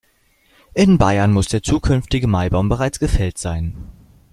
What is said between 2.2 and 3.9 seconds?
Maibaum bereits gefällt sein.